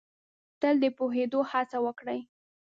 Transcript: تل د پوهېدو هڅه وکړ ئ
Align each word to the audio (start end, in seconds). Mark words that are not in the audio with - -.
تل 0.61 0.75
د 0.83 0.85
پوهېدو 0.97 1.39
هڅه 1.51 1.77
وکړ 1.85 2.07
ئ 2.17 2.21